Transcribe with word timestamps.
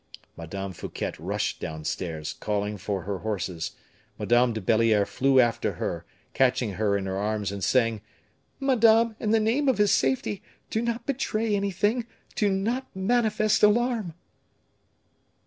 Madame 0.35 0.71
Fouquet 0.73 1.11
rushed 1.19 1.59
downstairs, 1.59 2.33
calling 2.39 2.75
for 2.75 3.03
her 3.03 3.19
horses; 3.19 3.73
Madame 4.17 4.51
de 4.51 4.59
Belliere 4.59 5.05
flew 5.05 5.39
after 5.39 5.73
her, 5.73 6.05
catching 6.33 6.71
her 6.73 6.97
in 6.97 7.05
her 7.05 7.17
arms, 7.19 7.51
and 7.51 7.63
saying: 7.63 8.01
"Madame, 8.59 9.15
in 9.19 9.29
the 9.29 9.39
name 9.39 9.69
of 9.69 9.77
his 9.77 9.91
safety, 9.91 10.41
do 10.71 10.81
not 10.81 11.05
betray 11.05 11.55
anything, 11.55 12.07
do 12.33 12.49
not 12.49 12.87
manifest 12.95 13.61
alarm." 13.61 14.15